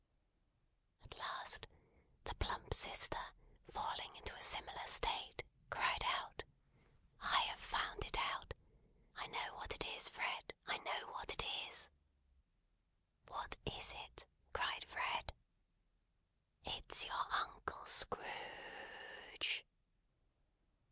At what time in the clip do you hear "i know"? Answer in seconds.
9.15-9.53, 10.65-11.11